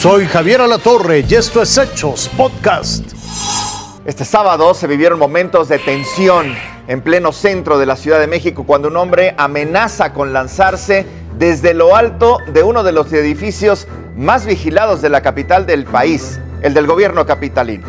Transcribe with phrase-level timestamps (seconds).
[0.00, 3.04] Soy Javier Alatorre y esto es Hechos Podcast.
[4.06, 6.54] Este sábado se vivieron momentos de tensión
[6.88, 11.04] en pleno centro de la Ciudad de México cuando un hombre amenaza con lanzarse
[11.36, 16.40] desde lo alto de uno de los edificios más vigilados de la capital del país,
[16.62, 17.86] el del gobierno capitalino.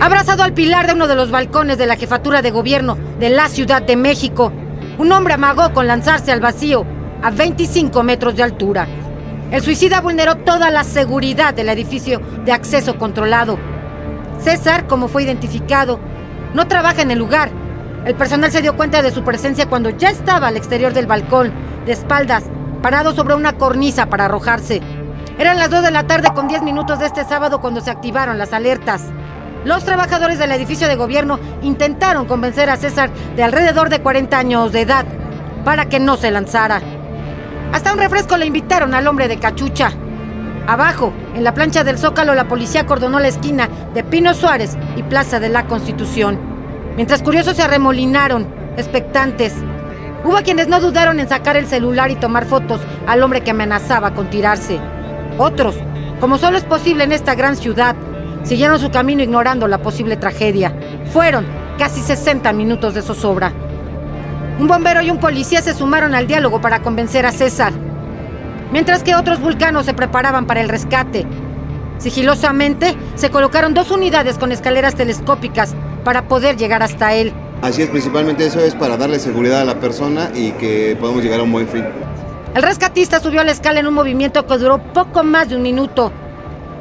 [0.00, 3.48] Abrazado al pilar de uno de los balcones de la jefatura de gobierno de la
[3.48, 4.52] Ciudad de México,
[4.98, 6.84] un hombre amagó con lanzarse al vacío
[7.22, 8.88] a 25 metros de altura.
[9.50, 13.58] El suicida vulneró toda la seguridad del edificio de acceso controlado.
[14.38, 15.98] César, como fue identificado,
[16.52, 17.50] no trabaja en el lugar.
[18.04, 21.50] El personal se dio cuenta de su presencia cuando ya estaba al exterior del balcón,
[21.86, 22.44] de espaldas,
[22.82, 24.82] parado sobre una cornisa para arrojarse.
[25.38, 28.36] Eran las 2 de la tarde con 10 minutos de este sábado cuando se activaron
[28.36, 29.04] las alertas.
[29.64, 34.72] Los trabajadores del edificio de gobierno intentaron convencer a César de alrededor de 40 años
[34.72, 35.06] de edad
[35.64, 36.82] para que no se lanzara.
[37.72, 39.92] Hasta un refresco le invitaron al hombre de cachucha.
[40.66, 45.02] Abajo, en la plancha del Zócalo, la policía cordonó la esquina de Pino Suárez y
[45.02, 46.38] Plaza de la Constitución.
[46.96, 49.54] Mientras curiosos se arremolinaron, expectantes.
[50.24, 54.14] Hubo quienes no dudaron en sacar el celular y tomar fotos al hombre que amenazaba
[54.14, 54.78] con tirarse.
[55.38, 55.76] Otros,
[56.20, 57.94] como solo es posible en esta gran ciudad,
[58.42, 60.74] siguieron su camino ignorando la posible tragedia.
[61.12, 61.46] Fueron
[61.78, 63.52] casi 60 minutos de zozobra.
[64.58, 67.72] Un bombero y un policía se sumaron al diálogo para convencer a César,
[68.72, 71.24] mientras que otros vulcanos se preparaban para el rescate.
[71.98, 77.32] Sigilosamente se colocaron dos unidades con escaleras telescópicas para poder llegar hasta él.
[77.62, 81.38] Así es, principalmente eso es para darle seguridad a la persona y que podamos llegar
[81.38, 81.84] a un buen fin.
[82.56, 85.62] El rescatista subió a la escala en un movimiento que duró poco más de un
[85.62, 86.10] minuto.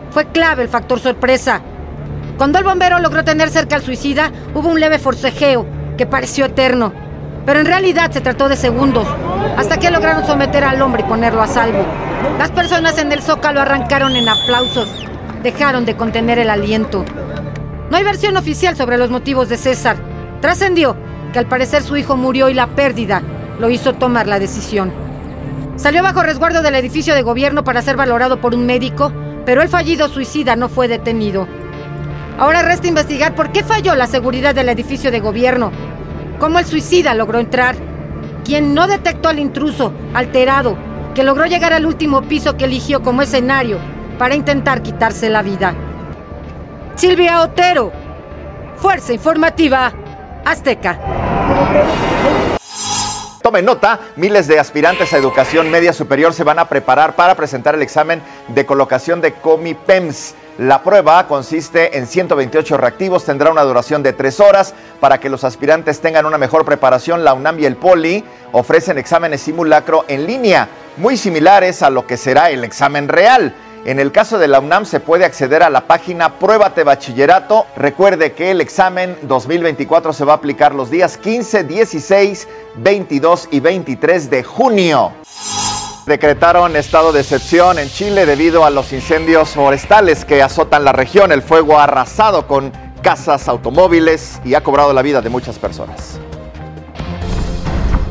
[0.10, 1.62] Fue clave el factor sorpresa.
[2.40, 7.07] Cuando el bombero logró tener cerca al suicida, hubo un leve forcejeo que pareció eterno
[7.48, 9.08] pero en realidad se trató de segundos,
[9.56, 11.86] hasta que lograron someter al hombre y ponerlo a salvo.
[12.38, 14.90] Las personas en el zócalo arrancaron en aplausos,
[15.44, 17.06] dejaron de contener el aliento.
[17.90, 19.96] No hay versión oficial sobre los motivos de César.
[20.42, 20.98] Trascendió
[21.32, 23.22] que al parecer su hijo murió y la pérdida
[23.62, 24.92] lo hizo tomar la decisión.
[25.78, 29.14] Salió bajo resguardo del edificio de gobierno para ser valorado por un médico,
[29.46, 31.48] pero el fallido suicida no fue detenido.
[32.38, 35.72] Ahora resta investigar por qué falló la seguridad del edificio de gobierno
[36.40, 37.76] cómo el suicida logró entrar,
[38.46, 40.78] quien no detectó al intruso alterado,
[41.14, 43.80] que logró llegar al último piso que eligió como escenario
[44.18, 45.74] para intentar quitarse la vida.
[46.96, 47.92] Silvia Otero,
[48.78, 49.92] Fuerza Informativa
[50.46, 51.00] Azteca.
[53.42, 57.76] Tome nota, miles de aspirantes a educación media superior se van a preparar para presentar
[57.76, 64.02] el examen de colocación de COMIPEMS la prueba consiste en 128 reactivos, tendrá una duración
[64.02, 64.74] de tres horas.
[65.00, 68.24] Para que los aspirantes tengan una mejor preparación, la UNAM y el POLI
[68.54, 70.68] ofrecen exámenes simulacro en línea,
[70.98, 73.54] muy similares a lo que será el examen real.
[73.86, 77.68] En el caso de la UNAM se puede acceder a la página Pruébate Bachillerato.
[77.76, 82.48] Recuerde que el examen 2024 se va a aplicar los días 15, 16,
[82.78, 85.14] 22 y 23 de junio
[86.08, 91.32] decretaron estado de excepción en Chile debido a los incendios forestales que azotan la región.
[91.32, 96.20] El fuego ha arrasado con casas, automóviles y ha cobrado la vida de muchas personas.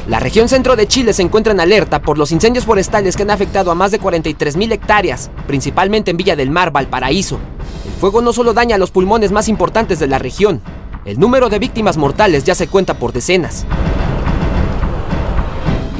[0.06, 3.30] La región centro de Chile se encuentra en alerta por los incendios forestales que han
[3.30, 7.40] afectado a más de 43 mil hectáreas, principalmente en Villa del Mar, Valparaíso.
[7.84, 10.62] El fuego no solo daña los pulmones más importantes de la región,
[11.06, 13.64] el número de víctimas mortales ya se cuenta por decenas.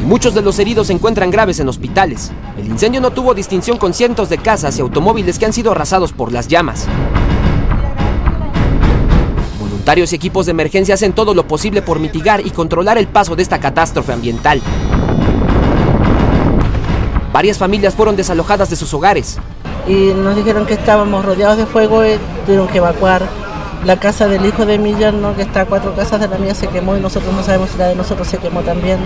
[0.07, 2.31] Muchos de los heridos se encuentran graves en hospitales.
[2.57, 6.13] El incendio no tuvo distinción con cientos de casas y automóviles que han sido arrasados
[6.13, 6.87] por las llamas.
[9.59, 13.35] Voluntarios y equipos de emergencia hacen todo lo posible por mitigar y controlar el paso
[13.35, 14.63] de esta catástrofe ambiental.
[17.33, 19.39] Varias familias fueron desalojadas de sus hogares.
[19.89, 22.11] Y nos dijeron que estábamos rodeados de fuego y
[22.45, 23.29] tuvieron que evacuar
[23.87, 26.57] la casa del hijo de mi yerno, que está a cuatro casas de la mía,
[26.57, 28.99] se quemó y nosotros no sabemos si la de nosotros se quemó también.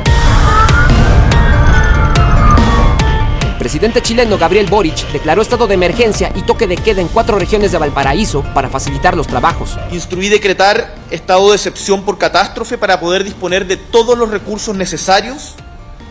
[3.58, 7.72] presidente chileno Gabriel Boric declaró estado de emergencia y toque de queda en cuatro regiones
[7.72, 9.78] de Valparaíso para facilitar los trabajos.
[9.92, 15.56] Instruí decretar estado de excepción por catástrofe para poder disponer de todos los recursos necesarios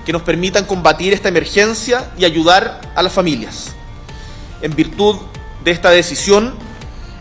[0.06, 3.74] que nos permitan combatir esta emergencia y ayudar a las familias.
[4.62, 5.16] En virtud
[5.64, 6.69] de esta decisión,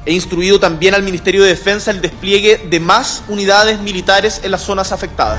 [0.09, 4.63] he instruido también al Ministerio de Defensa el despliegue de más unidades militares en las
[4.63, 5.39] zonas afectadas.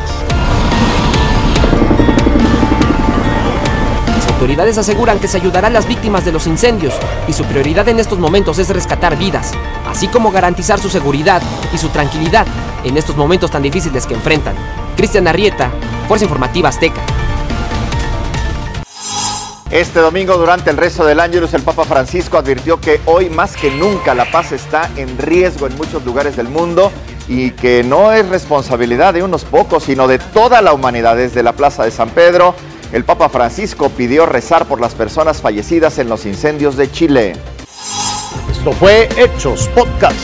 [4.29, 6.93] autoridades aseguran que se ayudará a las víctimas de los incendios
[7.27, 9.51] y su prioridad en estos momentos es rescatar vidas,
[9.85, 11.41] así como garantizar su seguridad
[11.73, 12.47] y su tranquilidad
[12.85, 14.55] en estos momentos tan difíciles que enfrentan.
[14.95, 15.69] Cristian Arrieta,
[16.07, 17.18] Fuerza Informativa Azteca.
[19.71, 23.69] Este domingo, durante el resto del año, el Papa Francisco advirtió que hoy más que
[23.69, 26.91] nunca la paz está en riesgo en muchos lugares del mundo
[27.27, 31.15] y que no es responsabilidad de unos pocos, sino de toda la humanidad.
[31.15, 32.55] Desde la Plaza de San Pedro,
[32.91, 37.33] el Papa Francisco pidió rezar por las personas fallecidas en los incendios de Chile.
[38.51, 40.17] Esto fue Hechos Podcast.